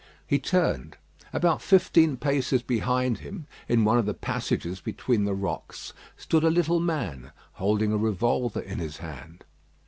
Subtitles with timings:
[0.25, 0.97] He turned.
[1.31, 6.49] About fifteen paces behind him, in one of the passages between the rocks, stood a
[6.49, 9.43] little man holding a revolver in his hand.